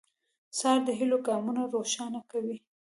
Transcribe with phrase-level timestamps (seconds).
[0.57, 2.57] سهار د هيلو ګامونه روښانه کوي.